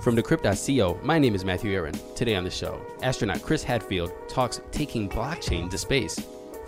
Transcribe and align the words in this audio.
From 0.00 0.16
Decrypt.co, 0.16 0.98
my 1.02 1.18
name 1.18 1.34
is 1.34 1.44
Matthew 1.44 1.72
Aaron. 1.72 1.94
Today 2.14 2.34
on 2.34 2.42
the 2.42 2.50
show, 2.50 2.80
astronaut 3.02 3.42
Chris 3.42 3.62
Hadfield 3.62 4.10
talks 4.30 4.62
taking 4.70 5.10
blockchain 5.10 5.68
to 5.70 5.76
space. 5.76 6.18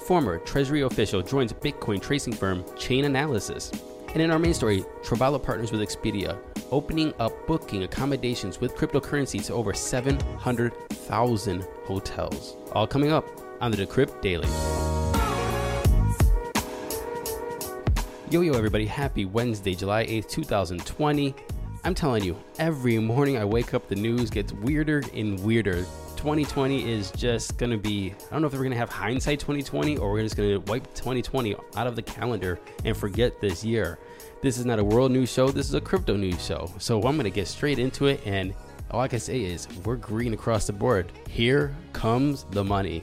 Former 0.06 0.36
Treasury 0.36 0.82
official 0.82 1.22
joins 1.22 1.50
Bitcoin 1.54 1.98
tracing 2.02 2.34
firm 2.34 2.62
Chainalysis. 2.74 3.72
And 4.12 4.20
in 4.20 4.30
our 4.30 4.38
main 4.38 4.52
story, 4.52 4.84
Travala 5.02 5.42
partners 5.42 5.72
with 5.72 5.80
Expedia, 5.80 6.36
opening 6.70 7.14
up 7.18 7.46
booking 7.46 7.84
accommodations 7.84 8.60
with 8.60 8.74
cryptocurrency 8.74 9.42
to 9.46 9.54
over 9.54 9.72
700,000 9.72 11.66
hotels. 11.86 12.56
All 12.72 12.86
coming 12.86 13.12
up 13.12 13.26
on 13.62 13.70
the 13.70 13.78
Decrypt 13.78 14.20
Daily. 14.20 14.48
Yo, 18.28 18.42
yo, 18.42 18.52
everybody. 18.52 18.84
Happy 18.84 19.24
Wednesday, 19.24 19.74
July 19.74 20.04
8th, 20.04 20.28
2020. 20.28 21.34
I'm 21.84 21.94
telling 21.96 22.22
you, 22.22 22.36
every 22.60 22.96
morning 23.00 23.38
I 23.38 23.44
wake 23.44 23.74
up, 23.74 23.88
the 23.88 23.96
news 23.96 24.30
gets 24.30 24.52
weirder 24.52 25.02
and 25.14 25.40
weirder. 25.40 25.84
2020 26.14 26.88
is 26.88 27.10
just 27.10 27.58
gonna 27.58 27.76
be, 27.76 28.14
I 28.30 28.32
don't 28.32 28.42
know 28.42 28.46
if 28.46 28.54
we're 28.54 28.62
gonna 28.62 28.76
have 28.76 28.88
hindsight 28.88 29.40
2020 29.40 29.96
or 29.96 30.12
we're 30.12 30.22
just 30.22 30.36
gonna 30.36 30.60
wipe 30.60 30.84
2020 30.94 31.56
out 31.74 31.88
of 31.88 31.96
the 31.96 32.02
calendar 32.02 32.60
and 32.84 32.96
forget 32.96 33.40
this 33.40 33.64
year. 33.64 33.98
This 34.42 34.58
is 34.58 34.64
not 34.64 34.78
a 34.78 34.84
world 34.84 35.10
news 35.10 35.32
show, 35.32 35.48
this 35.48 35.66
is 35.68 35.74
a 35.74 35.80
crypto 35.80 36.16
news 36.16 36.44
show. 36.44 36.70
So 36.78 37.02
I'm 37.02 37.16
gonna 37.16 37.30
get 37.30 37.48
straight 37.48 37.80
into 37.80 38.06
it 38.06 38.24
and 38.24 38.54
all 38.92 39.00
I 39.00 39.08
can 39.08 39.18
say 39.18 39.40
is 39.40 39.66
we're 39.84 39.96
green 39.96 40.34
across 40.34 40.68
the 40.68 40.72
board. 40.72 41.10
Here 41.28 41.74
comes 41.92 42.44
the 42.52 42.62
money. 42.62 43.02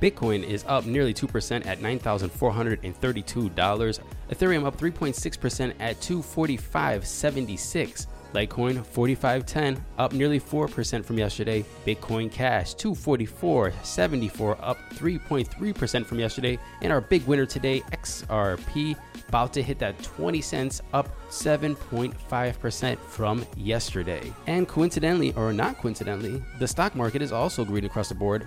Bitcoin 0.00 0.42
is 0.42 0.64
up 0.66 0.86
nearly 0.86 1.14
2% 1.14 1.66
at 1.66 1.78
$9,432. 1.80 4.00
Ethereum 4.30 4.64
up 4.64 4.76
3.6% 4.76 5.74
at 5.80 6.00
245.76. 6.00 8.06
Litecoin 8.34 8.84
4510 8.84 9.82
up 9.96 10.12
nearly 10.12 10.40
4% 10.40 11.04
from 11.04 11.18
yesterday. 11.18 11.64
Bitcoin 11.86 12.30
Cash 12.30 12.74
244.74 12.74 14.58
up 14.60 14.76
3.3% 14.94 16.04
from 16.04 16.18
yesterday. 16.18 16.58
And 16.82 16.92
our 16.92 17.00
big 17.00 17.24
winner 17.26 17.46
today, 17.46 17.80
XRP, 17.92 18.96
about 19.28 19.52
to 19.52 19.62
hit 19.62 19.78
that 19.78 20.02
20 20.02 20.40
cents 20.40 20.82
up 20.92 21.08
7.5% 21.28 22.98
from 22.98 23.46
yesterday. 23.56 24.32
And 24.48 24.66
coincidentally, 24.66 25.32
or 25.34 25.52
not 25.52 25.78
coincidentally, 25.78 26.42
the 26.58 26.66
stock 26.66 26.96
market 26.96 27.22
is 27.22 27.30
also 27.30 27.64
green 27.64 27.84
across 27.84 28.08
the 28.08 28.16
board. 28.16 28.44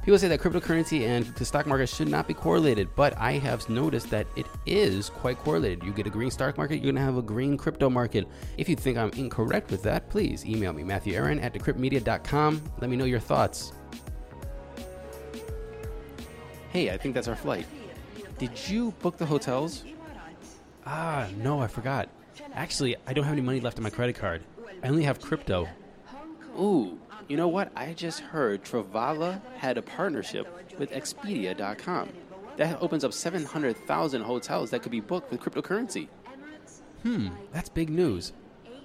People 0.00 0.18
say 0.18 0.28
that 0.28 0.40
cryptocurrency 0.40 1.06
and 1.06 1.26
the 1.36 1.44
stock 1.44 1.66
market 1.66 1.88
should 1.88 2.08
not 2.08 2.26
be 2.26 2.34
correlated, 2.34 2.88
but 2.96 3.16
I 3.18 3.32
have 3.32 3.68
noticed 3.68 4.08
that 4.10 4.26
it 4.36 4.46
is 4.64 5.10
quite 5.10 5.38
correlated. 5.38 5.82
You 5.84 5.92
get 5.92 6.06
a 6.06 6.10
green 6.10 6.30
stock 6.30 6.56
market, 6.56 6.82
you're 6.82 6.92
gonna 6.92 7.04
have 7.04 7.18
a 7.18 7.22
green 7.22 7.58
crypto 7.58 7.90
market. 7.90 8.26
If 8.56 8.68
you 8.68 8.74
think 8.74 8.96
I'm 8.96 9.10
incorrect 9.10 9.70
with 9.70 9.82
that, 9.82 10.08
please 10.08 10.46
email 10.46 10.72
me, 10.72 10.82
Matthew 10.82 11.14
Aaron 11.14 11.38
at 11.38 11.52
decryptmedia.com. 11.52 12.62
Let 12.80 12.90
me 12.90 12.96
know 12.96 13.04
your 13.04 13.20
thoughts. 13.20 13.72
Hey, 16.70 16.90
I 16.90 16.96
think 16.96 17.14
that's 17.14 17.28
our 17.28 17.36
flight. 17.36 17.66
Did 18.38 18.52
you 18.68 18.92
book 19.02 19.18
the 19.18 19.26
hotels? 19.26 19.84
Ah, 20.86 21.28
no, 21.36 21.60
I 21.60 21.66
forgot. 21.66 22.08
Actually, 22.54 22.96
I 23.06 23.12
don't 23.12 23.24
have 23.24 23.34
any 23.34 23.42
money 23.42 23.60
left 23.60 23.76
on 23.76 23.82
my 23.82 23.90
credit 23.90 24.16
card. 24.16 24.42
I 24.82 24.88
only 24.88 25.04
have 25.04 25.20
crypto. 25.20 25.68
Ooh, 26.58 26.98
you 27.32 27.38
know 27.38 27.48
what? 27.48 27.72
I 27.74 27.94
just 27.94 28.20
heard 28.20 28.62
Travala 28.62 29.40
had 29.56 29.78
a 29.78 29.82
partnership 29.82 30.46
with 30.78 30.90
Expedia.com. 30.90 32.10
That 32.58 32.82
opens 32.82 33.04
up 33.04 33.14
700,000 33.14 34.20
hotels 34.20 34.68
that 34.68 34.82
could 34.82 34.92
be 34.92 35.00
booked 35.00 35.30
with 35.30 35.40
cryptocurrency. 35.40 36.08
Hmm, 37.02 37.28
that's 37.50 37.70
big 37.70 37.88
news. 37.88 38.34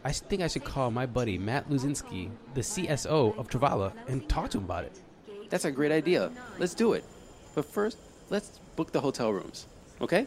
I 0.05 0.13
think 0.13 0.41
I 0.41 0.47
should 0.47 0.63
call 0.63 0.91
my 0.91 1.05
buddy 1.05 1.37
Matt 1.37 1.69
Luzinski, 1.69 2.29
the 2.53 2.61
CSO 2.61 3.37
of 3.37 3.49
Travala, 3.49 3.91
and 4.07 4.29
talk 4.29 4.49
to 4.51 4.59
him 4.59 4.63
about 4.63 4.85
it. 4.85 5.01
That's 5.49 5.65
a 5.65 5.71
great 5.71 5.91
idea. 5.91 6.31
Let's 6.57 6.73
do 6.73 6.93
it. 6.93 7.03
But 7.53 7.65
first, 7.65 7.97
let's 8.29 8.61
book 8.77 8.93
the 8.93 9.01
hotel 9.01 9.33
rooms. 9.33 9.67
Okay? 9.99 10.25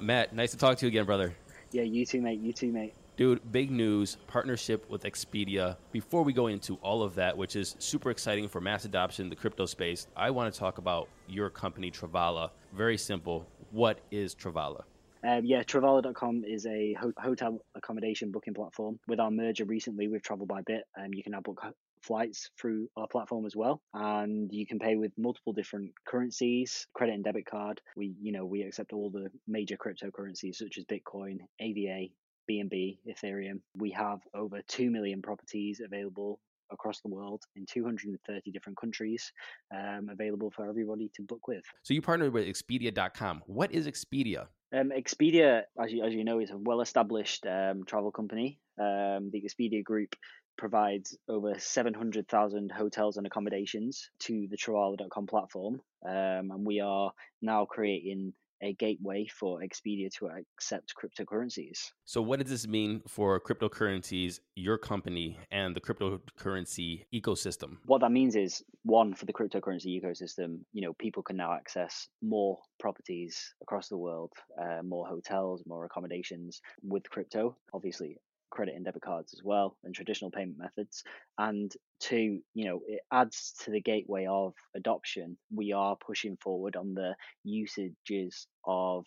Matt, 0.00 0.34
nice 0.34 0.50
to 0.50 0.56
talk 0.56 0.76
to 0.78 0.86
you 0.86 0.88
again, 0.88 1.06
brother. 1.06 1.36
Yeah, 1.70 1.82
you 1.82 2.04
too, 2.04 2.20
mate. 2.20 2.40
You 2.40 2.52
too, 2.52 2.72
mate. 2.72 2.94
Dude, 3.20 3.52
big 3.52 3.70
news 3.70 4.16
partnership 4.28 4.88
with 4.88 5.02
Expedia. 5.02 5.76
Before 5.92 6.22
we 6.22 6.32
go 6.32 6.46
into 6.46 6.76
all 6.76 7.02
of 7.02 7.14
that, 7.16 7.36
which 7.36 7.54
is 7.54 7.76
super 7.78 8.10
exciting 8.10 8.48
for 8.48 8.62
mass 8.62 8.86
adoption 8.86 9.26
in 9.26 9.28
the 9.28 9.36
crypto 9.36 9.66
space, 9.66 10.06
I 10.16 10.30
want 10.30 10.50
to 10.50 10.58
talk 10.58 10.78
about 10.78 11.06
your 11.28 11.50
company, 11.50 11.90
Travala. 11.90 12.48
Very 12.72 12.96
simple. 12.96 13.46
What 13.72 14.00
is 14.10 14.34
Travala? 14.34 14.84
Um, 15.22 15.44
yeah, 15.44 15.62
Travala.com 15.62 16.44
is 16.46 16.64
a 16.64 16.94
ho- 16.94 17.12
hotel 17.18 17.58
accommodation 17.74 18.30
booking 18.30 18.54
platform. 18.54 18.98
With 19.06 19.20
our 19.20 19.30
merger 19.30 19.66
recently 19.66 20.08
with 20.08 20.22
TravelbyBit, 20.22 20.80
um, 20.98 21.12
you 21.12 21.22
can 21.22 21.32
now 21.32 21.42
book 21.42 21.60
flights 22.00 22.48
through 22.58 22.88
our 22.96 23.06
platform 23.06 23.44
as 23.44 23.54
well, 23.54 23.82
and 23.92 24.50
you 24.50 24.66
can 24.66 24.78
pay 24.78 24.96
with 24.96 25.12
multiple 25.18 25.52
different 25.52 25.92
currencies, 26.08 26.86
credit 26.94 27.16
and 27.16 27.24
debit 27.24 27.44
card. 27.44 27.82
We, 27.98 28.14
you 28.18 28.32
know, 28.32 28.46
we 28.46 28.62
accept 28.62 28.94
all 28.94 29.10
the 29.10 29.28
major 29.46 29.76
cryptocurrencies 29.76 30.54
such 30.54 30.78
as 30.78 30.86
Bitcoin, 30.86 31.40
AVA, 31.60 32.08
BNB, 32.50 32.98
Ethereum. 33.08 33.60
We 33.76 33.90
have 33.92 34.20
over 34.34 34.60
2 34.66 34.90
million 34.90 35.22
properties 35.22 35.80
available 35.84 36.40
across 36.72 37.00
the 37.00 37.08
world 37.08 37.42
in 37.56 37.66
230 37.66 38.50
different 38.50 38.78
countries 38.78 39.32
um, 39.74 40.08
available 40.10 40.50
for 40.50 40.68
everybody 40.68 41.10
to 41.16 41.22
book 41.22 41.48
with. 41.48 41.64
So 41.82 41.94
you 41.94 42.02
partnered 42.02 42.32
with 42.32 42.46
Expedia.com. 42.46 43.42
What 43.46 43.72
is 43.72 43.86
Expedia? 43.86 44.46
Um, 44.72 44.92
Expedia, 44.96 45.62
as 45.82 45.92
you, 45.92 46.04
as 46.04 46.14
you 46.14 46.24
know, 46.24 46.38
is 46.38 46.50
a 46.50 46.56
well 46.56 46.80
established 46.80 47.44
um, 47.46 47.84
travel 47.84 48.12
company. 48.12 48.60
Um, 48.78 49.30
the 49.32 49.42
Expedia 49.42 49.82
Group 49.82 50.14
provides 50.56 51.16
over 51.28 51.54
700,000 51.58 52.70
hotels 52.70 53.16
and 53.16 53.26
accommodations 53.26 54.10
to 54.20 54.46
the 54.48 54.56
Travala.com 54.56 55.26
platform. 55.26 55.80
Um, 56.06 56.50
and 56.50 56.66
we 56.66 56.80
are 56.80 57.12
now 57.42 57.64
creating 57.64 58.32
a 58.62 58.74
gateway 58.74 59.26
for 59.26 59.60
Expedia 59.60 60.10
to 60.18 60.28
accept 60.28 60.94
cryptocurrencies. 60.94 61.78
So, 62.04 62.22
what 62.22 62.40
does 62.40 62.50
this 62.50 62.66
mean 62.66 63.02
for 63.06 63.40
cryptocurrencies, 63.40 64.40
your 64.54 64.78
company, 64.78 65.38
and 65.50 65.74
the 65.74 65.80
cryptocurrency 65.80 67.04
ecosystem? 67.14 67.78
What 67.86 68.00
that 68.00 68.12
means 68.12 68.36
is 68.36 68.62
one 68.82 69.14
for 69.14 69.26
the 69.26 69.32
cryptocurrency 69.32 70.00
ecosystem, 70.00 70.60
you 70.72 70.82
know, 70.82 70.92
people 70.94 71.22
can 71.22 71.36
now 71.36 71.52
access 71.52 72.08
more 72.22 72.58
properties 72.78 73.54
across 73.62 73.88
the 73.88 73.98
world, 73.98 74.32
uh, 74.60 74.82
more 74.82 75.06
hotels, 75.06 75.62
more 75.66 75.84
accommodations 75.84 76.60
with 76.82 77.08
crypto. 77.10 77.56
Obviously, 77.72 78.16
credit 78.50 78.74
and 78.74 78.84
debit 78.84 79.02
cards 79.02 79.32
as 79.34 79.42
well 79.44 79.76
and 79.84 79.94
traditional 79.94 80.30
payment 80.30 80.58
methods. 80.58 81.02
And 81.38 81.72
two 82.00 82.40
you 82.54 82.64
know 82.64 82.80
it 82.86 83.00
adds 83.12 83.54
to 83.64 83.70
the 83.70 83.80
gateway 83.80 84.26
of 84.26 84.54
adoption. 84.74 85.36
We 85.54 85.72
are 85.72 85.96
pushing 85.96 86.36
forward 86.36 86.76
on 86.76 86.94
the 86.94 87.14
usages 87.44 88.46
of 88.64 89.06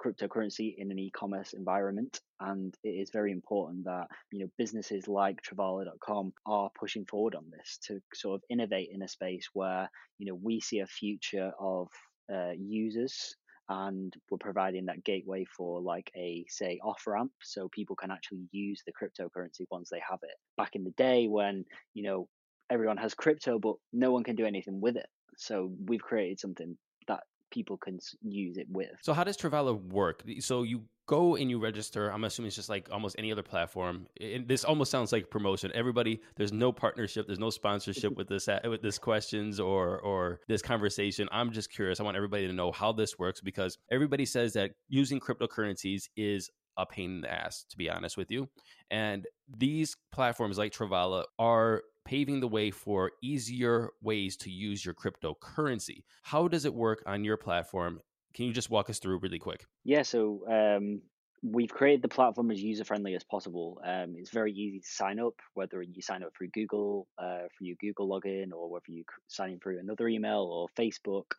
cryptocurrency 0.00 0.74
in 0.78 0.90
an 0.90 0.98
e-commerce 0.98 1.52
environment. 1.52 2.20
And 2.40 2.74
it 2.82 2.88
is 2.88 3.10
very 3.10 3.32
important 3.32 3.84
that 3.84 4.08
you 4.32 4.40
know 4.40 4.50
businesses 4.56 5.06
like 5.08 5.42
travala.com 5.42 6.32
are 6.46 6.70
pushing 6.78 7.04
forward 7.04 7.34
on 7.34 7.44
this 7.50 7.78
to 7.86 8.00
sort 8.14 8.36
of 8.36 8.42
innovate 8.48 8.90
in 8.92 9.02
a 9.02 9.08
space 9.08 9.48
where 9.52 9.90
you 10.18 10.26
know 10.26 10.38
we 10.42 10.60
see 10.60 10.80
a 10.80 10.86
future 10.86 11.52
of 11.60 11.88
uh, 12.32 12.52
users 12.56 13.34
and 13.70 14.12
we're 14.28 14.36
providing 14.38 14.86
that 14.86 15.04
gateway 15.04 15.44
for 15.44 15.80
like 15.80 16.10
a 16.16 16.44
say 16.48 16.80
off 16.82 17.06
ramp 17.06 17.30
so 17.40 17.68
people 17.68 17.94
can 17.94 18.10
actually 18.10 18.48
use 18.50 18.82
the 18.84 18.92
cryptocurrency 18.92 19.64
once 19.70 19.88
they 19.88 20.02
have 20.06 20.18
it. 20.24 20.34
Back 20.56 20.74
in 20.74 20.82
the 20.84 20.90
day 20.90 21.28
when 21.28 21.64
you 21.94 22.02
know 22.02 22.28
everyone 22.68 22.96
has 22.98 23.14
crypto 23.14 23.58
but 23.58 23.76
no 23.92 24.10
one 24.10 24.24
can 24.24 24.34
do 24.34 24.44
anything 24.44 24.80
with 24.80 24.96
it. 24.96 25.06
So 25.36 25.72
we've 25.86 26.02
created 26.02 26.40
something 26.40 26.76
that 27.06 27.20
people 27.52 27.76
can 27.76 27.98
use 28.22 28.58
it 28.58 28.66
with. 28.68 28.90
So 29.02 29.12
how 29.12 29.22
does 29.24 29.36
Travala 29.36 29.80
work? 29.92 30.24
So 30.40 30.64
you 30.64 30.82
go 31.10 31.34
and 31.34 31.50
you 31.50 31.58
register. 31.58 32.08
I'm 32.12 32.22
assuming 32.22 32.46
it's 32.46 32.56
just 32.56 32.68
like 32.68 32.88
almost 32.92 33.16
any 33.18 33.32
other 33.32 33.42
platform. 33.42 34.06
It, 34.14 34.46
this 34.46 34.62
almost 34.64 34.92
sounds 34.92 35.10
like 35.10 35.28
promotion. 35.28 35.72
Everybody, 35.74 36.20
there's 36.36 36.52
no 36.52 36.70
partnership, 36.70 37.26
there's 37.26 37.40
no 37.40 37.50
sponsorship 37.50 38.16
with 38.16 38.28
this 38.28 38.46
uh, 38.46 38.60
with 38.64 38.80
this 38.80 38.96
questions 38.96 39.58
or 39.58 39.98
or 39.98 40.38
this 40.46 40.62
conversation. 40.62 41.28
I'm 41.32 41.50
just 41.50 41.72
curious. 41.72 41.98
I 41.98 42.04
want 42.04 42.16
everybody 42.16 42.46
to 42.46 42.52
know 42.52 42.70
how 42.70 42.92
this 42.92 43.18
works 43.18 43.40
because 43.40 43.76
everybody 43.90 44.24
says 44.24 44.52
that 44.52 44.70
using 44.88 45.18
cryptocurrencies 45.18 46.04
is 46.16 46.48
a 46.76 46.86
pain 46.86 47.16
in 47.16 47.20
the 47.22 47.32
ass, 47.32 47.64
to 47.70 47.76
be 47.76 47.90
honest 47.90 48.16
with 48.16 48.30
you. 48.30 48.48
And 48.92 49.26
these 49.48 49.96
platforms 50.12 50.58
like 50.58 50.72
Travala 50.72 51.24
are 51.40 51.82
paving 52.04 52.38
the 52.38 52.48
way 52.48 52.70
for 52.70 53.10
easier 53.20 53.90
ways 54.00 54.36
to 54.36 54.50
use 54.50 54.84
your 54.84 54.94
cryptocurrency. 54.94 56.04
How 56.22 56.46
does 56.46 56.64
it 56.64 56.72
work 56.72 57.02
on 57.04 57.24
your 57.24 57.36
platform? 57.36 58.00
Can 58.34 58.46
you 58.46 58.52
just 58.52 58.70
walk 58.70 58.90
us 58.90 58.98
through 58.98 59.18
really 59.18 59.38
quick? 59.38 59.66
Yeah, 59.84 60.02
so 60.02 60.44
um, 60.48 61.02
we've 61.42 61.70
created 61.70 62.02
the 62.02 62.08
platform 62.08 62.50
as 62.50 62.62
user 62.62 62.84
friendly 62.84 63.14
as 63.14 63.24
possible. 63.24 63.80
Um, 63.84 64.14
it's 64.16 64.30
very 64.30 64.52
easy 64.52 64.80
to 64.80 64.86
sign 64.86 65.18
up, 65.18 65.34
whether 65.54 65.82
you 65.82 66.02
sign 66.02 66.22
up 66.22 66.32
through 66.36 66.48
Google 66.48 67.08
uh, 67.18 67.48
for 67.56 67.64
your 67.64 67.76
Google 67.80 68.08
login, 68.08 68.52
or 68.52 68.70
whether 68.70 68.84
you 68.88 69.04
sign 69.28 69.50
in 69.50 69.58
through 69.58 69.80
another 69.80 70.08
email 70.08 70.42
or 70.42 70.68
Facebook. 70.78 71.32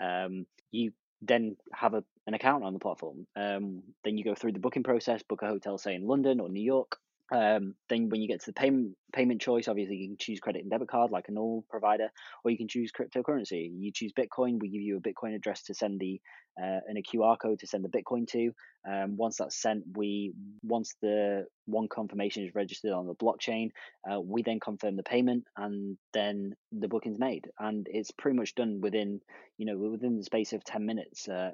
Um, 0.00 0.46
you 0.70 0.92
then 1.22 1.56
have 1.72 1.94
a, 1.94 2.04
an 2.26 2.34
account 2.34 2.64
on 2.64 2.74
the 2.74 2.78
platform. 2.78 3.26
Um, 3.34 3.82
then 4.04 4.18
you 4.18 4.24
go 4.24 4.34
through 4.34 4.52
the 4.52 4.58
booking 4.58 4.82
process, 4.82 5.22
book 5.22 5.42
a 5.42 5.46
hotel, 5.46 5.78
say 5.78 5.94
in 5.94 6.06
London 6.06 6.40
or 6.40 6.48
New 6.48 6.62
York. 6.62 6.98
Um, 7.32 7.74
then 7.88 8.08
when 8.08 8.20
you 8.20 8.28
get 8.28 8.40
to 8.40 8.46
the 8.46 8.52
payment 8.52 8.96
payment 9.12 9.40
choice, 9.40 9.66
obviously 9.68 9.96
you 9.96 10.08
can 10.08 10.16
choose 10.18 10.40
credit 10.40 10.62
and 10.62 10.70
debit 10.70 10.88
card 10.88 11.10
like 11.10 11.28
a 11.28 11.32
normal 11.32 11.64
provider, 11.68 12.08
or 12.44 12.50
you 12.50 12.56
can 12.56 12.68
choose 12.68 12.92
cryptocurrency. 12.92 13.70
You 13.76 13.90
choose 13.92 14.12
Bitcoin. 14.12 14.60
We 14.60 14.68
give 14.68 14.82
you 14.82 14.98
a 14.98 15.00
Bitcoin 15.00 15.34
address 15.34 15.62
to 15.64 15.74
send 15.74 15.98
the 15.98 16.20
uh, 16.60 16.80
and 16.86 16.96
a 16.96 17.02
QR 17.02 17.36
code 17.38 17.58
to 17.60 17.66
send 17.66 17.84
the 17.84 17.88
Bitcoin 17.88 18.26
to. 18.28 18.52
Um, 18.88 19.16
once 19.16 19.38
that's 19.38 19.60
sent, 19.60 19.82
we 19.96 20.32
once 20.62 20.94
the 21.02 21.46
one 21.66 21.88
confirmation 21.88 22.44
is 22.44 22.54
registered 22.54 22.92
on 22.92 23.06
the 23.06 23.14
blockchain, 23.14 23.70
uh, 24.10 24.20
we 24.20 24.42
then 24.42 24.60
confirm 24.60 24.96
the 24.96 25.02
payment, 25.02 25.44
and 25.56 25.98
then 26.12 26.54
the 26.72 26.88
booking's 26.88 27.18
made. 27.18 27.46
And 27.58 27.86
it's 27.90 28.12
pretty 28.12 28.38
much 28.38 28.54
done 28.54 28.80
within 28.80 29.20
you 29.58 29.66
know 29.66 29.76
within 29.76 30.16
the 30.16 30.24
space 30.24 30.52
of 30.52 30.62
ten 30.62 30.86
minutes. 30.86 31.28
Uh, 31.28 31.50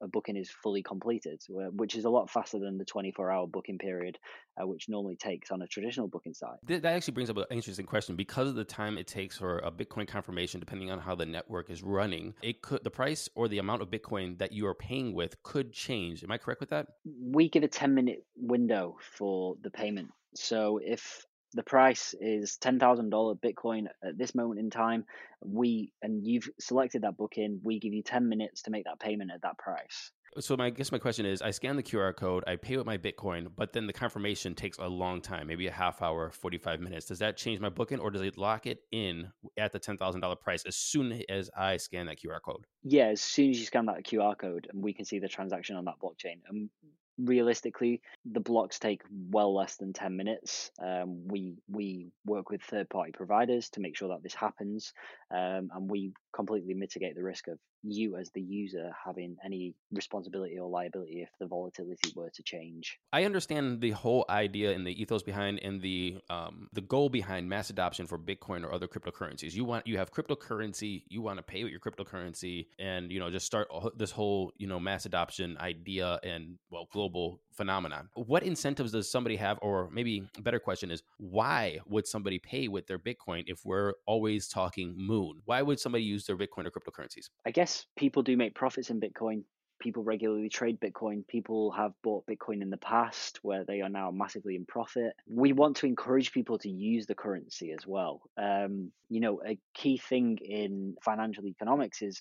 a 0.00 0.08
booking 0.08 0.36
is 0.36 0.50
fully 0.50 0.82
completed, 0.82 1.40
which 1.48 1.94
is 1.94 2.04
a 2.04 2.10
lot 2.10 2.30
faster 2.30 2.58
than 2.58 2.78
the 2.78 2.84
24 2.84 3.30
hour 3.30 3.46
booking 3.46 3.78
period, 3.78 4.18
uh, 4.60 4.66
which 4.66 4.88
normally 4.88 5.16
takes 5.16 5.50
on 5.50 5.62
a 5.62 5.66
traditional 5.66 6.08
booking 6.08 6.34
site. 6.34 6.58
That 6.64 6.84
actually 6.84 7.14
brings 7.14 7.30
up 7.30 7.36
an 7.36 7.44
interesting 7.50 7.86
question 7.86 8.16
because 8.16 8.48
of 8.48 8.54
the 8.54 8.64
time 8.64 8.98
it 8.98 9.06
takes 9.06 9.38
for 9.38 9.58
a 9.58 9.70
Bitcoin 9.70 10.06
confirmation, 10.06 10.60
depending 10.60 10.90
on 10.90 10.98
how 10.98 11.14
the 11.14 11.26
network 11.26 11.70
is 11.70 11.82
running. 11.82 12.34
It 12.42 12.62
could 12.62 12.84
the 12.84 12.90
price 12.90 13.28
or 13.34 13.48
the 13.48 13.58
amount 13.58 13.82
of 13.82 13.90
Bitcoin 13.90 14.38
that 14.38 14.52
you 14.52 14.66
are 14.66 14.74
paying 14.74 15.14
with 15.14 15.42
could 15.42 15.72
change. 15.72 16.22
Am 16.22 16.30
I 16.30 16.38
correct 16.38 16.60
with 16.60 16.70
that? 16.70 16.86
We 17.04 17.48
give 17.48 17.62
a 17.62 17.68
10 17.68 17.94
minute 17.94 18.24
window 18.36 18.96
for 19.16 19.56
the 19.62 19.70
payment. 19.70 20.10
So 20.34 20.78
if 20.82 21.25
the 21.54 21.62
price 21.62 22.14
is 22.20 22.56
ten 22.56 22.78
thousand 22.78 23.10
dollar 23.10 23.34
Bitcoin 23.34 23.86
at 24.02 24.18
this 24.18 24.34
moment 24.34 24.60
in 24.60 24.70
time. 24.70 25.04
We 25.44 25.92
and 26.02 26.24
you've 26.24 26.48
selected 26.60 27.02
that 27.02 27.16
booking. 27.16 27.60
We 27.62 27.78
give 27.78 27.92
you 27.92 28.02
ten 28.02 28.28
minutes 28.28 28.62
to 28.62 28.70
make 28.70 28.84
that 28.84 29.00
payment 29.00 29.30
at 29.32 29.42
that 29.42 29.58
price. 29.58 30.12
So 30.38 30.54
my 30.56 30.66
I 30.66 30.70
guess 30.70 30.92
my 30.92 30.98
question 30.98 31.24
is, 31.24 31.40
I 31.40 31.50
scan 31.50 31.76
the 31.76 31.82
QR 31.82 32.14
code, 32.14 32.44
I 32.46 32.56
pay 32.56 32.76
with 32.76 32.84
my 32.84 32.98
Bitcoin, 32.98 33.48
but 33.56 33.72
then 33.72 33.86
the 33.86 33.92
confirmation 33.92 34.54
takes 34.54 34.76
a 34.78 34.86
long 34.86 35.22
time, 35.22 35.46
maybe 35.46 35.66
a 35.66 35.72
half 35.72 36.02
hour, 36.02 36.30
forty 36.30 36.58
five 36.58 36.80
minutes. 36.80 37.06
Does 37.06 37.20
that 37.20 37.36
change 37.36 37.60
my 37.60 37.70
booking, 37.70 38.00
or 38.00 38.10
does 38.10 38.22
it 38.22 38.36
lock 38.36 38.66
it 38.66 38.80
in 38.92 39.28
at 39.56 39.72
the 39.72 39.78
ten 39.78 39.96
thousand 39.96 40.20
dollar 40.20 40.36
price 40.36 40.64
as 40.66 40.76
soon 40.76 41.22
as 41.28 41.48
I 41.56 41.78
scan 41.78 42.06
that 42.06 42.18
QR 42.20 42.40
code? 42.44 42.66
Yeah, 42.82 43.06
as 43.06 43.22
soon 43.22 43.50
as 43.50 43.58
you 43.58 43.64
scan 43.64 43.86
that 43.86 44.04
QR 44.04 44.36
code, 44.36 44.66
and 44.70 44.82
we 44.82 44.92
can 44.92 45.06
see 45.06 45.18
the 45.18 45.28
transaction 45.28 45.76
on 45.76 45.86
that 45.86 45.94
blockchain. 46.02 46.40
And 46.48 46.68
realistically, 47.18 48.00
the 48.24 48.40
blocks 48.40 48.78
take 48.78 49.02
well 49.30 49.54
less 49.54 49.76
than 49.76 49.92
10 49.92 50.16
minutes. 50.16 50.70
Um, 50.82 51.26
we 51.28 51.54
we 51.68 52.08
work 52.24 52.50
with 52.50 52.62
third 52.62 52.88
party 52.88 53.12
providers 53.12 53.70
to 53.70 53.80
make 53.80 53.96
sure 53.96 54.08
that 54.08 54.22
this 54.22 54.34
happens, 54.34 54.92
um, 55.30 55.70
and 55.74 55.90
we 55.90 56.12
completely 56.32 56.74
mitigate 56.74 57.14
the 57.14 57.22
risk 57.22 57.48
of 57.48 57.58
you 57.90 58.16
as 58.16 58.30
the 58.30 58.40
user 58.42 58.90
having 59.04 59.36
any 59.44 59.74
responsibility 59.92 60.58
or 60.58 60.68
liability 60.68 61.22
if 61.22 61.28
the 61.40 61.46
volatility 61.46 62.12
were 62.14 62.30
to 62.30 62.42
change. 62.42 62.98
I 63.12 63.24
understand 63.24 63.80
the 63.80 63.92
whole 63.92 64.24
idea 64.28 64.72
and 64.72 64.86
the 64.86 65.00
ethos 65.00 65.22
behind 65.22 65.60
and 65.62 65.80
the 65.80 66.18
um, 66.30 66.68
the 66.72 66.80
goal 66.80 67.08
behind 67.08 67.48
mass 67.48 67.70
adoption 67.70 68.06
for 68.06 68.18
Bitcoin 68.18 68.64
or 68.64 68.72
other 68.72 68.88
cryptocurrencies. 68.88 69.54
You 69.54 69.64
want 69.64 69.86
you 69.86 69.98
have 69.98 70.12
cryptocurrency, 70.12 71.02
you 71.08 71.22
want 71.22 71.38
to 71.38 71.42
pay 71.42 71.64
with 71.64 71.72
your 71.72 71.80
cryptocurrency, 71.80 72.66
and 72.78 73.10
you 73.10 73.20
know 73.20 73.30
just 73.30 73.46
start 73.46 73.68
this 73.96 74.10
whole 74.10 74.52
you 74.56 74.66
know 74.66 74.80
mass 74.80 75.06
adoption 75.06 75.56
idea 75.58 76.18
and 76.22 76.58
well 76.70 76.88
global 76.92 77.40
phenomenon. 77.56 78.08
What 78.14 78.42
incentives 78.42 78.92
does 78.92 79.10
somebody 79.10 79.36
have, 79.36 79.58
or 79.62 79.88
maybe 79.90 80.28
a 80.38 80.42
better 80.42 80.58
question 80.58 80.90
is 80.90 81.02
why 81.18 81.78
would 81.86 82.06
somebody 82.06 82.38
pay 82.38 82.68
with 82.68 82.86
their 82.86 82.98
Bitcoin 82.98 83.44
if 83.46 83.64
we're 83.64 83.94
always 84.06 84.48
talking 84.48 84.94
moon? 84.96 85.40
Why 85.44 85.62
would 85.62 85.80
somebody 85.80 86.04
use 86.04 86.26
their 86.26 86.36
Bitcoin 86.36 86.66
or 86.66 86.70
cryptocurrencies? 86.70 87.30
I 87.46 87.50
guess 87.50 87.86
people 87.96 88.22
do 88.22 88.36
make 88.36 88.54
profits 88.54 88.90
in 88.90 89.00
Bitcoin. 89.00 89.42
People 89.78 90.04
regularly 90.04 90.48
trade 90.48 90.78
Bitcoin. 90.80 91.26
People 91.28 91.70
have 91.72 91.92
bought 92.02 92.24
Bitcoin 92.26 92.62
in 92.62 92.70
the 92.70 92.78
past 92.78 93.40
where 93.42 93.64
they 93.64 93.82
are 93.82 93.90
now 93.90 94.10
massively 94.10 94.56
in 94.56 94.64
profit. 94.64 95.12
We 95.28 95.52
want 95.52 95.76
to 95.78 95.86
encourage 95.86 96.32
people 96.32 96.58
to 96.60 96.70
use 96.70 97.06
the 97.06 97.14
currency 97.14 97.72
as 97.72 97.86
well. 97.86 98.22
Um, 98.38 98.90
you 99.10 99.20
know, 99.20 99.42
a 99.46 99.58
key 99.74 99.98
thing 99.98 100.38
in 100.42 100.94
financial 101.04 101.46
economics 101.46 102.00
is 102.00 102.20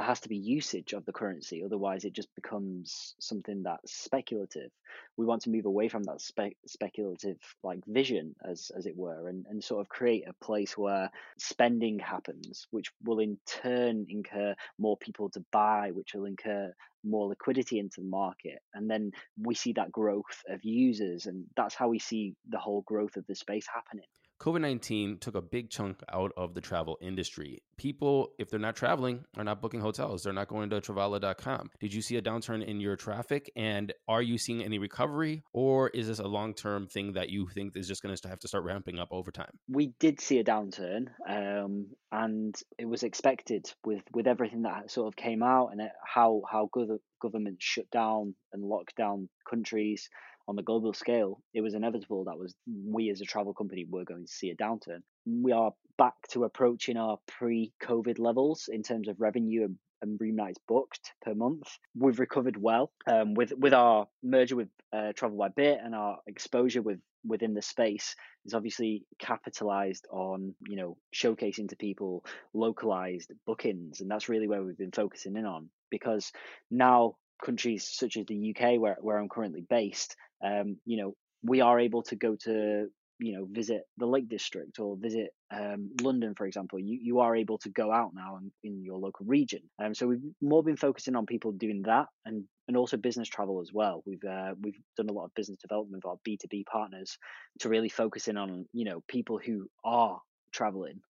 there 0.00 0.06
has 0.06 0.20
to 0.20 0.30
be 0.30 0.36
usage 0.38 0.94
of 0.94 1.04
the 1.04 1.12
currency 1.12 1.62
otherwise 1.62 2.06
it 2.06 2.14
just 2.14 2.34
becomes 2.34 3.14
something 3.20 3.62
that's 3.64 3.92
speculative. 3.92 4.70
We 5.18 5.26
want 5.26 5.42
to 5.42 5.50
move 5.50 5.66
away 5.66 5.90
from 5.90 6.04
that 6.04 6.22
spe- 6.22 6.56
speculative 6.66 7.36
like 7.62 7.80
vision 7.86 8.34
as 8.42 8.72
as 8.74 8.86
it 8.86 8.96
were 8.96 9.28
and, 9.28 9.44
and 9.50 9.62
sort 9.62 9.82
of 9.82 9.90
create 9.90 10.24
a 10.26 10.44
place 10.44 10.78
where 10.78 11.10
spending 11.38 11.98
happens 11.98 12.66
which 12.70 12.90
will 13.04 13.18
in 13.18 13.36
turn 13.44 14.06
incur 14.08 14.54
more 14.78 14.96
people 14.96 15.28
to 15.30 15.44
buy 15.52 15.90
which 15.92 16.14
will 16.14 16.24
incur 16.24 16.72
more 17.04 17.28
liquidity 17.28 17.78
into 17.78 18.00
the 18.00 18.08
market. 18.08 18.60
And 18.72 18.88
then 18.88 19.10
we 19.38 19.54
see 19.54 19.74
that 19.74 19.92
growth 19.92 20.42
of 20.48 20.64
users 20.64 21.26
and 21.26 21.44
that's 21.58 21.74
how 21.74 21.88
we 21.88 21.98
see 21.98 22.36
the 22.48 22.58
whole 22.58 22.80
growth 22.86 23.16
of 23.18 23.26
the 23.26 23.34
space 23.34 23.66
happening 23.66 24.08
COVID 24.40 24.62
19 24.62 25.18
took 25.18 25.34
a 25.34 25.42
big 25.42 25.68
chunk 25.68 26.02
out 26.10 26.32
of 26.34 26.54
the 26.54 26.62
travel 26.62 26.96
industry. 27.02 27.62
People, 27.76 28.30
if 28.38 28.48
they're 28.48 28.58
not 28.58 28.74
traveling, 28.74 29.24
are 29.36 29.44
not 29.44 29.60
booking 29.60 29.80
hotels. 29.80 30.22
They're 30.22 30.32
not 30.32 30.48
going 30.48 30.70
to 30.70 30.80
Travala.com. 30.80 31.70
Did 31.78 31.92
you 31.92 32.00
see 32.00 32.16
a 32.16 32.22
downturn 32.22 32.64
in 32.64 32.80
your 32.80 32.96
traffic? 32.96 33.50
And 33.54 33.92
are 34.08 34.22
you 34.22 34.38
seeing 34.38 34.62
any 34.64 34.78
recovery? 34.78 35.42
Or 35.52 35.88
is 35.90 36.06
this 36.06 36.20
a 36.20 36.26
long 36.26 36.54
term 36.54 36.86
thing 36.86 37.12
that 37.14 37.28
you 37.28 37.48
think 37.48 37.76
is 37.76 37.86
just 37.86 38.02
going 38.02 38.16
to 38.16 38.28
have 38.28 38.40
to 38.40 38.48
start 38.48 38.64
ramping 38.64 38.98
up 38.98 39.08
over 39.10 39.30
time? 39.30 39.58
We 39.68 39.92
did 40.00 40.20
see 40.20 40.38
a 40.38 40.44
downturn, 40.44 41.08
um, 41.28 41.88
and 42.10 42.54
it 42.78 42.86
was 42.86 43.02
expected 43.02 43.70
with, 43.84 44.02
with 44.12 44.26
everything 44.26 44.62
that 44.62 44.90
sort 44.90 45.08
of 45.08 45.16
came 45.16 45.42
out 45.42 45.68
and 45.68 45.82
how, 46.02 46.42
how 46.50 46.70
good 46.72 46.88
governments 47.20 47.62
shut 47.62 47.90
down 47.90 48.34
and 48.54 48.62
locked 48.62 48.96
down 48.96 49.28
countries 49.48 50.08
on 50.48 50.56
the 50.56 50.62
global 50.62 50.92
scale, 50.92 51.40
it 51.54 51.60
was 51.60 51.74
inevitable 51.74 52.24
that 52.24 52.38
was 52.38 52.54
we 52.66 53.10
as 53.10 53.20
a 53.20 53.24
travel 53.24 53.54
company 53.54 53.86
were 53.88 54.04
going 54.04 54.26
to 54.26 54.32
see 54.32 54.50
a 54.50 54.56
downturn. 54.56 55.00
We 55.26 55.52
are 55.52 55.72
back 55.98 56.14
to 56.30 56.44
approaching 56.44 56.96
our 56.96 57.18
pre-COVID 57.26 58.18
levels 58.18 58.68
in 58.72 58.82
terms 58.82 59.08
of 59.08 59.20
revenue 59.20 59.64
and, 59.64 59.76
and 60.02 60.20
room 60.20 60.36
nights 60.36 60.58
booked 60.66 61.12
per 61.22 61.34
month. 61.34 61.68
We've 61.94 62.18
recovered 62.18 62.56
well 62.56 62.90
um, 63.06 63.34
with 63.34 63.52
with 63.56 63.74
our 63.74 64.08
merger 64.22 64.56
with 64.56 64.68
uh, 64.92 65.12
TravelbyBit 65.14 65.84
and 65.84 65.94
our 65.94 66.18
exposure 66.26 66.82
with 66.82 67.00
within 67.24 67.54
the 67.54 67.62
space 67.62 68.16
is 68.46 68.54
obviously 68.54 69.04
capitalized 69.18 70.06
on 70.10 70.54
you 70.66 70.76
know 70.76 70.96
showcasing 71.14 71.68
to 71.68 71.76
people 71.76 72.24
localized 72.54 73.30
bookings 73.46 74.00
and 74.00 74.10
that's 74.10 74.28
really 74.28 74.48
where 74.48 74.62
we've 74.62 74.78
been 74.78 74.90
focusing 74.90 75.36
in 75.36 75.44
on 75.44 75.68
because 75.90 76.32
now 76.70 77.14
countries 77.44 77.88
such 77.90 78.16
as 78.16 78.26
the 78.26 78.54
UK 78.54 78.80
where, 78.80 78.96
where 79.00 79.18
I'm 79.18 79.28
currently 79.28 79.64
based 79.68 80.16
um, 80.44 80.78
you 80.84 80.96
know, 80.96 81.14
we 81.42 81.60
are 81.60 81.78
able 81.78 82.02
to 82.04 82.16
go 82.16 82.36
to 82.44 82.88
you 83.18 83.34
know 83.34 83.46
visit 83.50 83.82
the 83.98 84.06
Lake 84.06 84.28
District 84.28 84.78
or 84.78 84.96
visit 84.96 85.30
um, 85.54 85.90
London, 86.00 86.34
for 86.34 86.46
example. 86.46 86.78
You 86.78 86.98
you 87.00 87.20
are 87.20 87.36
able 87.36 87.58
to 87.58 87.68
go 87.68 87.92
out 87.92 88.12
now 88.14 88.38
in, 88.38 88.50
in 88.64 88.84
your 88.84 88.98
local 88.98 89.26
region. 89.26 89.60
Um, 89.82 89.94
so 89.94 90.06
we've 90.06 90.22
more 90.40 90.62
been 90.62 90.76
focusing 90.76 91.16
on 91.16 91.26
people 91.26 91.52
doing 91.52 91.82
that 91.82 92.06
and 92.24 92.44
and 92.66 92.76
also 92.76 92.96
business 92.96 93.28
travel 93.28 93.60
as 93.60 93.70
well. 93.72 94.02
We've 94.06 94.24
uh, 94.24 94.54
we've 94.60 94.78
done 94.96 95.08
a 95.08 95.12
lot 95.12 95.24
of 95.26 95.34
business 95.34 95.58
development 95.58 96.04
with 96.04 96.10
our 96.10 96.18
B 96.24 96.38
two 96.40 96.48
B 96.48 96.64
partners 96.70 97.18
to 97.60 97.68
really 97.68 97.90
focus 97.90 98.28
in 98.28 98.36
on 98.36 98.66
you 98.72 98.84
know 98.84 99.02
people 99.08 99.38
who 99.38 99.68
are 99.84 100.20
traveling 100.52 101.00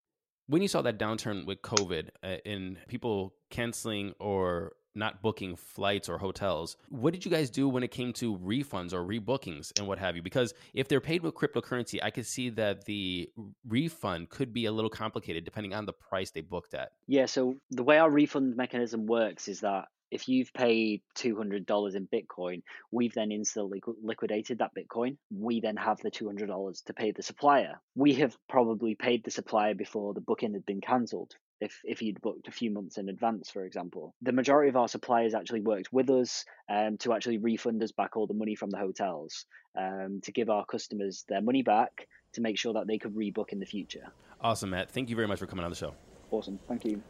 when 0.50 0.62
you 0.62 0.68
saw 0.68 0.82
that 0.82 0.98
downturn 0.98 1.46
with 1.46 1.62
COVID 1.62 2.08
uh, 2.24 2.36
in 2.44 2.76
people 2.88 3.34
canceling 3.50 4.14
or 4.18 4.72
not 4.94 5.22
booking 5.22 5.56
flights 5.56 6.08
or 6.08 6.18
hotels. 6.18 6.76
What 6.88 7.12
did 7.12 7.24
you 7.24 7.30
guys 7.30 7.50
do 7.50 7.68
when 7.68 7.82
it 7.82 7.90
came 7.90 8.12
to 8.14 8.36
refunds 8.38 8.92
or 8.92 9.04
rebookings 9.04 9.72
and 9.78 9.86
what 9.86 9.98
have 9.98 10.16
you? 10.16 10.22
Because 10.22 10.54
if 10.74 10.88
they're 10.88 11.00
paid 11.00 11.22
with 11.22 11.34
cryptocurrency, 11.34 11.98
I 12.02 12.10
could 12.10 12.26
see 12.26 12.50
that 12.50 12.84
the 12.84 13.30
refund 13.66 14.30
could 14.30 14.52
be 14.52 14.66
a 14.66 14.72
little 14.72 14.90
complicated 14.90 15.44
depending 15.44 15.74
on 15.74 15.86
the 15.86 15.92
price 15.92 16.30
they 16.30 16.40
booked 16.40 16.74
at. 16.74 16.92
Yeah, 17.06 17.26
so 17.26 17.56
the 17.70 17.82
way 17.82 17.98
our 17.98 18.10
refund 18.10 18.56
mechanism 18.56 19.06
works 19.06 19.48
is 19.48 19.60
that 19.60 19.86
if 20.10 20.28
you've 20.28 20.52
paid 20.52 21.02
$200 21.16 21.94
in 21.94 22.08
Bitcoin, 22.08 22.62
we've 22.90 23.14
then 23.14 23.30
instantly 23.30 23.80
liquidated 24.02 24.58
that 24.58 24.72
Bitcoin. 24.76 25.16
We 25.30 25.60
then 25.60 25.76
have 25.76 25.98
the 26.00 26.10
$200 26.10 26.84
to 26.84 26.92
pay 26.92 27.12
the 27.12 27.22
supplier. 27.22 27.80
We 27.94 28.14
have 28.14 28.36
probably 28.48 28.94
paid 28.96 29.24
the 29.24 29.30
supplier 29.30 29.74
before 29.74 30.14
the 30.14 30.20
booking 30.20 30.54
had 30.54 30.66
been 30.66 30.80
cancelled. 30.80 31.34
If, 31.60 31.80
if 31.84 32.00
you'd 32.00 32.22
booked 32.22 32.48
a 32.48 32.52
few 32.52 32.70
months 32.70 32.96
in 32.96 33.08
advance, 33.10 33.50
for 33.50 33.64
example, 33.64 34.14
the 34.22 34.32
majority 34.32 34.70
of 34.70 34.76
our 34.76 34.88
suppliers 34.88 35.34
actually 35.34 35.60
worked 35.60 35.92
with 35.92 36.08
us 36.08 36.44
um, 36.70 36.96
to 36.98 37.12
actually 37.12 37.36
refund 37.38 37.82
us 37.82 37.92
back 37.92 38.16
all 38.16 38.26
the 38.26 38.34
money 38.34 38.54
from 38.54 38.70
the 38.70 38.78
hotels 38.78 39.44
um, 39.76 40.20
to 40.22 40.32
give 40.32 40.48
our 40.48 40.64
customers 40.64 41.24
their 41.28 41.42
money 41.42 41.62
back 41.62 42.08
to 42.32 42.40
make 42.40 42.56
sure 42.56 42.72
that 42.72 42.86
they 42.86 42.96
could 42.96 43.14
rebook 43.14 43.50
in 43.50 43.60
the 43.60 43.66
future. 43.66 44.06
Awesome, 44.40 44.70
Matt. 44.70 44.90
Thank 44.90 45.10
you 45.10 45.16
very 45.16 45.28
much 45.28 45.38
for 45.38 45.46
coming 45.46 45.64
on 45.64 45.70
the 45.70 45.76
show. 45.76 45.94
Awesome. 46.30 46.58
Thank 46.66 46.84
you. 46.86 47.02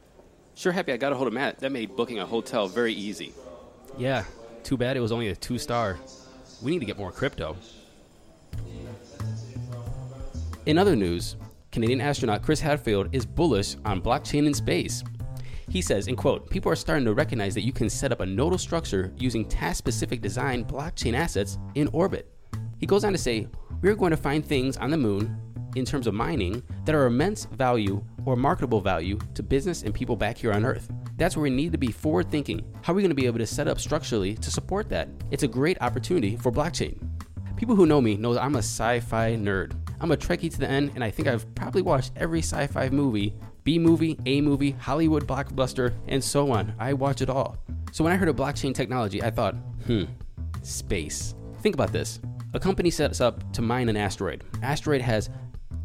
Sure 0.54 0.72
happy 0.72 0.92
I 0.92 0.96
got 0.96 1.12
a 1.12 1.14
hold 1.14 1.28
of 1.28 1.34
Matt. 1.34 1.58
That 1.60 1.70
made 1.70 1.94
booking 1.94 2.18
a 2.18 2.26
hotel 2.26 2.66
very 2.66 2.92
easy. 2.92 3.32
Yeah, 3.96 4.24
too 4.64 4.76
bad 4.76 4.96
it 4.96 5.00
was 5.00 5.12
only 5.12 5.28
a 5.28 5.36
two 5.36 5.58
star. 5.58 5.98
We 6.60 6.72
need 6.72 6.80
to 6.80 6.86
get 6.86 6.98
more 6.98 7.12
crypto. 7.12 7.56
In 10.66 10.76
other 10.76 10.96
news, 10.96 11.36
Canadian 11.72 12.00
astronaut 12.00 12.42
Chris 12.42 12.60
Hadfield 12.60 13.08
is 13.12 13.24
bullish 13.24 13.76
on 13.84 14.02
blockchain 14.02 14.46
in 14.46 14.54
space. 14.54 15.04
He 15.68 15.80
says, 15.80 16.08
in 16.08 16.16
quote, 16.16 16.50
people 16.50 16.72
are 16.72 16.76
starting 16.76 17.04
to 17.04 17.14
recognize 17.14 17.54
that 17.54 17.64
you 17.64 17.72
can 17.72 17.88
set 17.88 18.10
up 18.10 18.18
a 18.20 18.26
nodal 18.26 18.58
structure 18.58 19.12
using 19.16 19.44
task 19.44 19.78
specific 19.78 20.20
design 20.20 20.64
blockchain 20.64 21.14
assets 21.14 21.58
in 21.76 21.88
orbit. 21.92 22.28
He 22.78 22.86
goes 22.86 23.04
on 23.04 23.12
to 23.12 23.18
say, 23.18 23.46
we're 23.82 23.94
going 23.94 24.10
to 24.10 24.16
find 24.16 24.44
things 24.44 24.76
on 24.78 24.90
the 24.90 24.96
moon 24.96 25.40
in 25.76 25.84
terms 25.84 26.08
of 26.08 26.14
mining 26.14 26.60
that 26.86 26.96
are 26.96 27.06
immense 27.06 27.44
value 27.44 28.04
or 28.26 28.34
marketable 28.34 28.80
value 28.80 29.16
to 29.34 29.42
business 29.44 29.82
and 29.82 29.94
people 29.94 30.16
back 30.16 30.36
here 30.36 30.52
on 30.52 30.64
Earth. 30.64 30.90
That's 31.18 31.36
where 31.36 31.44
we 31.44 31.50
need 31.50 31.70
to 31.70 31.78
be 31.78 31.92
forward 31.92 32.32
thinking. 32.32 32.64
How 32.82 32.92
are 32.92 32.96
we 32.96 33.02
going 33.02 33.10
to 33.10 33.14
be 33.14 33.26
able 33.26 33.38
to 33.38 33.46
set 33.46 33.68
up 33.68 33.78
structurally 33.78 34.34
to 34.34 34.50
support 34.50 34.88
that? 34.88 35.08
It's 35.30 35.44
a 35.44 35.48
great 35.48 35.80
opportunity 35.80 36.36
for 36.36 36.50
blockchain. 36.50 36.98
People 37.56 37.76
who 37.76 37.86
know 37.86 38.00
me 38.00 38.16
know 38.16 38.34
that 38.34 38.42
I'm 38.42 38.56
a 38.56 38.58
sci 38.58 38.98
fi 39.00 39.36
nerd. 39.36 39.74
I'm 40.00 40.12
a 40.12 40.16
Trekkie 40.16 40.50
to 40.50 40.58
the 40.58 40.68
end, 40.68 40.92
and 40.94 41.04
I 41.04 41.10
think 41.10 41.28
I've 41.28 41.54
probably 41.54 41.82
watched 41.82 42.12
every 42.16 42.40
sci 42.40 42.66
fi 42.68 42.88
movie 42.88 43.34
B 43.64 43.78
movie, 43.78 44.18
A 44.26 44.40
movie, 44.40 44.72
Hollywood 44.72 45.26
blockbuster, 45.26 45.94
and 46.08 46.22
so 46.22 46.50
on. 46.50 46.74
I 46.78 46.92
watch 46.92 47.20
it 47.20 47.28
all. 47.28 47.58
So 47.92 48.02
when 48.02 48.12
I 48.12 48.16
heard 48.16 48.28
of 48.28 48.36
blockchain 48.36 48.74
technology, 48.74 49.22
I 49.22 49.30
thought, 49.30 49.54
hmm, 49.86 50.04
space. 50.62 51.34
Think 51.60 51.74
about 51.74 51.92
this. 51.92 52.20
A 52.54 52.60
company 52.60 52.90
sets 52.90 53.20
up 53.20 53.52
to 53.52 53.62
mine 53.62 53.88
an 53.88 53.96
asteroid. 53.96 54.44
Asteroid 54.62 55.02
has 55.02 55.28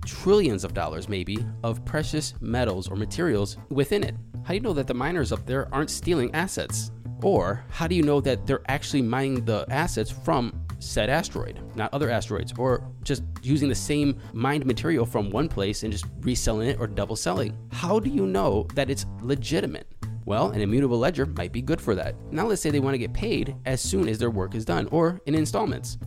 trillions 0.05 0.63
of 0.63 0.73
dollars, 0.73 1.09
maybe, 1.09 1.45
of 1.63 1.83
precious 1.85 2.33
metals 2.39 2.87
or 2.87 2.95
materials 2.95 3.57
within 3.69 4.03
it. 4.03 4.15
How 4.43 4.49
do 4.49 4.55
you 4.55 4.61
know 4.61 4.73
that 4.73 4.87
the 4.87 4.93
miners 4.93 5.31
up 5.31 5.45
there 5.45 5.67
aren't 5.73 5.89
stealing 5.89 6.33
assets? 6.33 6.91
Or 7.23 7.63
how 7.69 7.87
do 7.87 7.95
you 7.95 8.03
know 8.03 8.21
that 8.21 8.45
they're 8.45 8.61
actually 8.67 9.01
mining 9.01 9.43
the 9.45 9.65
assets 9.69 10.11
from 10.11 10.64
said 10.85 11.09
asteroid, 11.09 11.59
not 11.75 11.93
other 11.93 12.09
asteroids, 12.09 12.53
or 12.57 12.87
just 13.03 13.23
using 13.41 13.67
the 13.67 13.75
same 13.75 14.19
mined 14.33 14.65
material 14.65 15.05
from 15.05 15.29
one 15.29 15.47
place 15.47 15.83
and 15.83 15.91
just 15.91 16.05
reselling 16.21 16.69
it 16.69 16.79
or 16.79 16.87
double 16.87 17.15
selling? 17.15 17.57
How 17.71 17.99
do 17.99 18.09
you 18.09 18.27
know 18.27 18.67
that 18.75 18.89
it's 18.89 19.05
legitimate? 19.21 19.87
Well, 20.25 20.49
an 20.49 20.61
immutable 20.61 20.97
ledger 20.97 21.25
might 21.25 21.51
be 21.51 21.61
good 21.61 21.79
for 21.79 21.95
that. 21.95 22.15
Now, 22.31 22.47
let's 22.47 22.61
say 22.61 22.71
they 22.71 22.79
want 22.79 22.95
to 22.95 22.99
get 22.99 23.13
paid 23.13 23.55
as 23.65 23.81
soon 23.81 24.07
as 24.07 24.17
their 24.17 24.31
work 24.31 24.55
is 24.55 24.65
done 24.65 24.87
or 24.91 25.21
in 25.25 25.35
installments. 25.35 25.97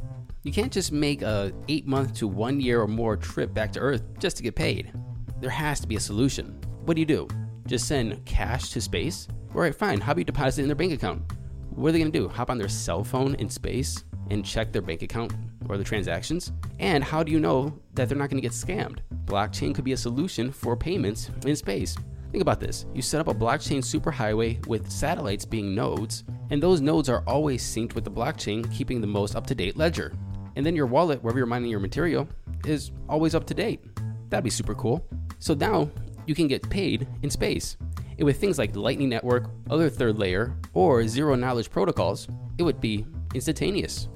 You 0.43 0.53
can't 0.53 0.73
just 0.73 0.93
make 0.93 1.23
a 1.23 1.53
8 1.69 1.87
month 1.87 2.15
to 2.15 2.27
1 2.27 2.61
year 2.61 2.81
or 2.81 2.89
more 2.89 3.17
trip 3.17 3.53
back 3.55 3.73
to 3.73 3.81
Earth 3.81 4.03
just 4.19 4.37
to 4.39 4.43
get 4.43 4.55
paid. 4.55 4.93
There 5.41 5.51
has 5.51 5.79
to 5.81 5.87
be 5.87 5.97
a 5.97 6.01
solution. 6.01 6.61
What 6.85 6.95
do 6.95 7.01
you 7.01 7.07
do? 7.07 7.29
Just 7.67 7.87
send 7.87 8.25
cash 8.25 8.71
to 8.71 8.81
space? 8.81 9.29
Alright, 9.55 9.75
fine. 9.75 10.01
How 10.01 10.13
about 10.13 10.21
you 10.21 10.25
deposit 10.25 10.61
it 10.61 10.65
in 10.65 10.69
their 10.69 10.77
bank 10.77 10.93
account? 10.93 11.23
What 11.71 11.91
are 11.91 11.93
they 11.93 11.99
going 11.99 12.11
to 12.11 12.19
do? 12.19 12.29
Hop 12.29 12.51
on 12.51 12.59
their 12.59 12.69
cell 12.69 13.05
phone 13.05 13.35
in 13.37 13.49
space 13.49 14.05
and 14.31 14.45
check 14.45 14.73
their 14.73 14.83
bank 14.83 15.03
account 15.03 15.33
or 15.69 15.77
the 15.77 15.85
transactions? 15.85 16.53
And 16.79 17.03
how 17.03 17.23
do 17.23 17.33
you 17.33 17.41
know 17.41 17.73
that 17.95 18.09
they're 18.09 18.19
not 18.19 18.31
going 18.31 18.41
to 18.41 18.49
get 18.49 18.53
scammed? 18.53 18.99
Blockchain 19.25 19.75
could 19.75 19.85
be 19.85 19.93
a 19.93 19.97
solution 19.97 20.53
for 20.53 20.77
payments 20.77 21.31
in 21.45 21.57
space. 21.57 21.97
Think 22.31 22.43
about 22.43 22.61
this. 22.61 22.87
You 22.95 23.01
set 23.01 23.21
up 23.21 23.29
a 23.29 23.35
blockchain 23.35 23.79
superhighway 23.79 24.67
with 24.67 24.91
satellites 24.91 25.45
being 25.45 25.75
nodes, 25.75 26.25
and 26.51 26.63
those 26.63 26.81
nodes 26.81 27.09
are 27.09 27.25
always 27.27 27.63
synced 27.63 27.95
with 27.95 28.05
the 28.05 28.11
blockchain, 28.11 28.71
keeping 28.73 29.01
the 29.01 29.07
most 29.07 29.35
up 29.35 29.47
to 29.47 29.55
date 29.55 29.77
ledger. 29.77 30.13
And 30.57 30.65
then 30.65 30.77
your 30.77 30.87
wallet, 30.87 31.23
wherever 31.23 31.39
you're 31.39 31.47
mining 31.47 31.71
your 31.71 31.81
material, 31.81 32.29
is 32.67 32.91
always 33.09 33.35
up 33.35 33.47
to 33.47 33.55
date. 33.55 33.81
That'd 34.29 34.45
be 34.45 34.51
super 34.51 34.75
cool. 34.75 35.07
So 35.39 35.55
now 35.55 35.91
you 36.27 36.35
can 36.35 36.49
get 36.49 36.69
paid 36.69 37.07
in 37.23 37.31
space. 37.31 37.77
And 38.19 38.25
with 38.25 38.39
things 38.39 38.59
like 38.59 38.75
Lightning 38.75 39.09
Network, 39.09 39.51
other 39.71 39.89
third 39.89 40.19
layer, 40.19 40.55
or 40.75 41.07
zero 41.07 41.35
knowledge 41.35 41.71
protocols, 41.71 42.29
it 42.59 42.63
would 42.63 42.81
be 42.81 43.07
instantaneous. 43.35 44.09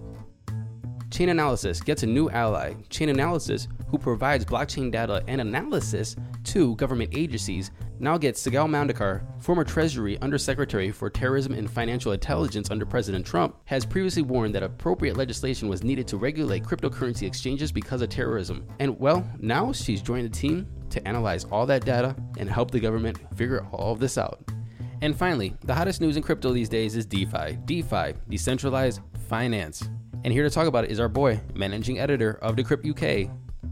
Chainalysis 1.12 1.84
gets 1.84 2.04
a 2.04 2.06
new 2.06 2.30
ally, 2.30 2.72
Chainalysis, 2.88 3.68
who 3.88 3.98
provides 3.98 4.46
blockchain 4.46 4.90
data 4.90 5.22
and 5.28 5.42
analysis 5.42 6.16
to 6.44 6.74
government 6.76 7.10
agencies, 7.14 7.70
now 7.98 8.16
gets 8.16 8.42
Sigal 8.42 8.66
Mandelker, 8.66 9.22
former 9.38 9.62
Treasury 9.62 10.18
Undersecretary 10.22 10.90
for 10.90 11.10
Terrorism 11.10 11.52
and 11.52 11.70
Financial 11.70 12.12
Intelligence 12.12 12.70
under 12.70 12.86
President 12.86 13.26
Trump, 13.26 13.56
has 13.66 13.84
previously 13.84 14.22
warned 14.22 14.54
that 14.54 14.62
appropriate 14.62 15.18
legislation 15.18 15.68
was 15.68 15.84
needed 15.84 16.08
to 16.08 16.16
regulate 16.16 16.64
cryptocurrency 16.64 17.26
exchanges 17.26 17.70
because 17.70 18.00
of 18.00 18.08
terrorism. 18.08 18.66
And 18.78 18.98
well, 18.98 19.30
now 19.38 19.70
she's 19.70 20.00
joined 20.00 20.24
the 20.24 20.34
team 20.34 20.66
to 20.88 21.06
analyze 21.06 21.44
all 21.44 21.66
that 21.66 21.84
data 21.84 22.16
and 22.38 22.48
help 22.48 22.70
the 22.70 22.80
government 22.80 23.18
figure 23.36 23.66
all 23.70 23.92
of 23.92 24.00
this 24.00 24.16
out. 24.16 24.42
And 25.02 25.14
finally, 25.14 25.54
the 25.62 25.74
hottest 25.74 26.00
news 26.00 26.16
in 26.16 26.22
crypto 26.22 26.54
these 26.54 26.70
days 26.70 26.96
is 26.96 27.04
DeFi. 27.04 27.58
DeFi, 27.66 28.14
decentralized 28.30 29.00
finance. 29.28 29.86
And 30.24 30.32
here 30.32 30.44
to 30.44 30.50
talk 30.50 30.68
about 30.68 30.84
it 30.84 30.90
is 30.92 31.00
our 31.00 31.08
boy, 31.08 31.40
managing 31.54 31.98
editor 31.98 32.38
of 32.42 32.54
Decrypt 32.54 32.88
UK, 32.88 33.28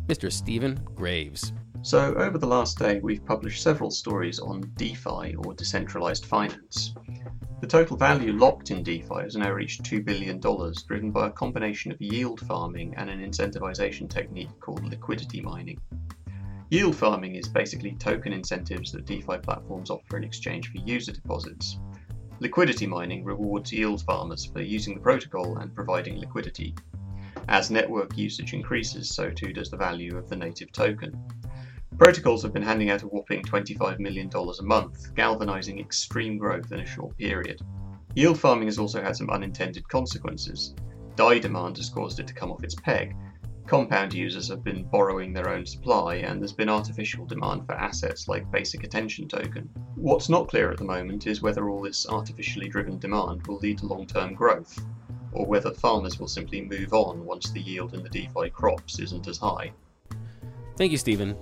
Mr. 0.09 0.33
Stephen 0.33 0.81
Graves. 0.97 1.53
So, 1.83 2.13
over 2.15 2.39
the 2.39 2.47
last 2.47 2.77
day, 2.77 2.99
we've 3.01 3.25
published 3.25 3.63
several 3.63 3.91
stories 3.91 4.41
on 4.41 4.73
DeFi 4.77 5.37
or 5.37 5.55
decentralized 5.55 6.27
finance. 6.27 6.93
The 7.61 7.69
total 7.69 7.97
value 7.97 8.33
locked 8.33 8.73
in 8.73 8.83
DeFi 8.83 9.23
has 9.23 9.37
now 9.37 9.53
reached 9.53 9.85
$2 9.85 10.05
billion, 10.05 10.41
driven 10.41 11.13
by 11.13 11.29
a 11.29 11.31
combination 11.31 11.93
of 11.93 12.01
yield 12.01 12.41
farming 12.41 12.95
and 12.97 13.09
an 13.09 13.21
incentivization 13.21 14.11
technique 14.11 14.51
called 14.61 14.85
liquidity 14.85 15.41
mining. 15.41 15.81
Yield 16.71 16.97
farming 16.97 17.37
is 17.37 17.49
basically 17.49 17.93
token 17.93 18.33
incentives 18.33 18.91
that 18.93 19.07
DeFi 19.07 19.39
platforms 19.39 19.91
offer 19.91 20.17
in 20.17 20.25
exchange 20.25 20.71
for 20.73 20.79
user 20.79 21.13
deposits. 21.13 21.79
Liquidity 22.43 22.87
mining 22.87 23.23
rewards 23.23 23.71
yield 23.71 24.03
farmers 24.03 24.47
for 24.47 24.63
using 24.63 24.95
the 24.95 25.01
protocol 25.01 25.59
and 25.59 25.75
providing 25.75 26.19
liquidity. 26.19 26.75
As 27.49 27.71
network 27.71 28.17
usage 28.17 28.55
increases, 28.55 29.15
so 29.15 29.29
too 29.29 29.53
does 29.53 29.71
the 29.71 29.77
value 29.77 30.17
of 30.17 30.27
the 30.31 30.37
native 30.37 30.73
token. 30.73 31.23
Protocols 31.99 32.43
have 32.43 32.55
been 32.55 32.63
handing 32.63 32.89
out 32.89 33.03
a 33.03 33.07
whopping 33.09 33.43
$25 33.43 33.99
million 33.99 34.31
a 34.35 34.63
month, 34.63 35.15
galvanizing 35.15 35.79
extreme 35.79 36.39
growth 36.39 36.73
in 36.73 36.81
a 36.81 36.87
short 36.87 37.15
period. 37.19 37.61
Yield 38.15 38.41
farming 38.41 38.69
has 38.69 38.79
also 38.79 39.03
had 39.03 39.17
some 39.17 39.29
unintended 39.29 39.87
consequences. 39.91 40.75
DAI 41.17 41.41
demand 41.41 41.77
has 41.77 41.91
caused 41.91 42.21
it 42.21 42.27
to 42.27 42.33
come 42.33 42.51
off 42.51 42.65
its 42.65 42.75
peg, 42.75 43.15
Compound 43.71 44.13
users 44.13 44.49
have 44.49 44.65
been 44.65 44.83
borrowing 44.83 45.33
their 45.33 45.49
own 45.49 45.65
supply, 45.65 46.17
and 46.17 46.41
there's 46.41 46.53
been 46.53 46.69
artificial 46.69 47.25
demand 47.25 47.65
for 47.65 47.75
assets 47.75 48.27
like 48.27 48.51
Basic 48.51 48.83
Attention 48.83 49.29
Token. 49.29 49.71
What's 49.95 50.29
not 50.29 50.49
clear 50.49 50.73
at 50.73 50.79
the 50.79 50.85
moment 50.85 51.29
is 51.29 51.41
whether 51.41 51.71
all 51.71 51.81
this 51.81 52.05
artificially 52.09 52.69
driven 52.69 52.99
demand 52.99 53.47
will 53.47 53.59
lead 53.59 53.79
to 53.79 53.87
long 53.87 54.09
term 54.09 54.35
growth, 54.35 54.77
or 55.31 55.47
whether 55.47 55.71
farmers 55.71 56.19
will 56.19 56.27
simply 56.27 56.63
move 56.63 56.93
on 56.93 57.25
once 57.25 57.51
the 57.51 57.61
yield 57.61 57.95
in 57.95 58.03
the 58.03 58.09
DeFi 58.09 58.51
crops 58.51 58.99
isn't 58.99 59.29
as 59.29 59.39
high. 59.39 59.71
Thank 60.77 60.91
you, 60.91 60.99
Stephen. 60.99 61.37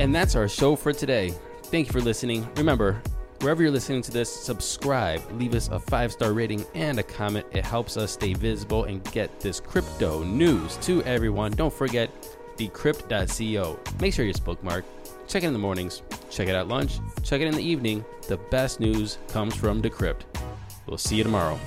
And 0.00 0.12
that's 0.12 0.34
our 0.34 0.48
show 0.48 0.74
for 0.74 0.92
today. 0.92 1.32
Thank 1.66 1.86
you 1.86 1.92
for 1.92 2.00
listening. 2.00 2.48
Remember, 2.56 3.00
Wherever 3.44 3.62
you're 3.62 3.70
listening 3.70 4.00
to 4.00 4.10
this, 4.10 4.32
subscribe, 4.32 5.20
leave 5.32 5.54
us 5.54 5.68
a 5.68 5.78
five 5.78 6.10
star 6.10 6.32
rating 6.32 6.64
and 6.72 6.98
a 6.98 7.02
comment. 7.02 7.44
It 7.52 7.62
helps 7.62 7.98
us 7.98 8.12
stay 8.12 8.32
visible 8.32 8.84
and 8.84 9.04
get 9.12 9.38
this 9.38 9.60
crypto 9.60 10.24
news 10.24 10.78
to 10.78 11.02
everyone. 11.02 11.52
Don't 11.52 11.70
forget 11.70 12.10
decrypt.co. 12.56 13.78
Make 14.00 14.14
sure 14.14 14.24
you 14.24 14.32
bookmark. 14.32 14.86
Check 15.28 15.42
it 15.42 15.48
in 15.48 15.52
the 15.52 15.58
mornings, 15.58 16.00
check 16.30 16.48
it 16.48 16.54
at 16.54 16.68
lunch, 16.68 17.00
check 17.22 17.42
it 17.42 17.46
in 17.46 17.54
the 17.54 17.62
evening. 17.62 18.02
The 18.28 18.38
best 18.38 18.80
news 18.80 19.18
comes 19.28 19.54
from 19.54 19.82
Decrypt. 19.82 20.22
We'll 20.86 20.96
see 20.96 21.16
you 21.16 21.24
tomorrow. 21.24 21.60